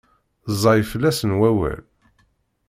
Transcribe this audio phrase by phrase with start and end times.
[0.59, 1.81] Ẓẓay fell-asen wawal?